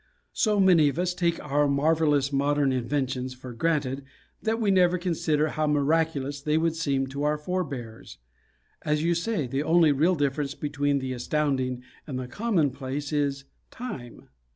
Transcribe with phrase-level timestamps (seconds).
[0.33, 4.03] So many of us take our marvelous modern inventions for granted
[4.41, 8.17] that we never consider how miraculous they would seem to our forebears.
[8.81, 14.27] As you say, the only real difference between the Astounding and the Commonplace is Time.